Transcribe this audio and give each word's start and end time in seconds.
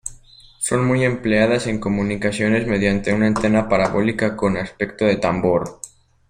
Son 0.57 0.83
muy 0.87 1.03
empleadas 1.03 1.67
en 1.67 1.79
comunicaciones 1.79 2.65
mediante 2.65 3.13
una 3.13 3.27
antena 3.27 3.69
parabólica 3.69 4.35
con 4.35 4.57
aspecto 4.57 5.05
de 5.05 5.17
tambor. 5.17 5.79